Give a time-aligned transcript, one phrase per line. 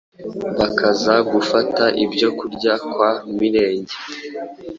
[0.59, 3.95] bakaza gufata ibyo kurya kwa Mirenge.